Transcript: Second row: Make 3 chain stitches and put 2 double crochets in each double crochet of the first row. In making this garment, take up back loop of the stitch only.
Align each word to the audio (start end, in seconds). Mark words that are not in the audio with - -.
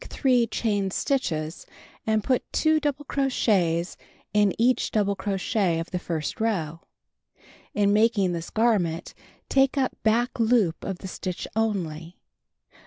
Second 0.01 0.15
row: 0.15 0.17
Make 0.17 0.47
3 0.47 0.47
chain 0.47 0.89
stitches 0.89 1.65
and 2.07 2.23
put 2.23 2.51
2 2.53 2.79
double 2.79 3.05
crochets 3.05 3.97
in 4.33 4.51
each 4.59 4.89
double 4.89 5.15
crochet 5.15 5.77
of 5.79 5.91
the 5.91 5.99
first 5.99 6.39
row. 6.41 6.79
In 7.75 7.93
making 7.93 8.31
this 8.31 8.49
garment, 8.49 9.13
take 9.47 9.77
up 9.77 9.95
back 10.01 10.39
loop 10.39 10.83
of 10.83 10.97
the 10.97 11.07
stitch 11.07 11.47
only. 11.55 12.17